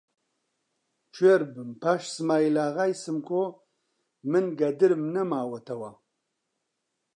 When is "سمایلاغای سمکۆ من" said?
2.15-4.45